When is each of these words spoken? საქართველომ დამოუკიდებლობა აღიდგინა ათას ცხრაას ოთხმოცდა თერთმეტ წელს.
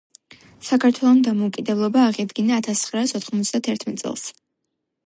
საქართველომ 0.69 1.19
დამოუკიდებლობა 1.27 2.01
აღიდგინა 2.13 2.59
ათას 2.63 2.83
ცხრაას 2.87 3.17
ოთხმოცდა 3.21 3.65
თერთმეტ 3.71 4.05
წელს. 4.07 4.27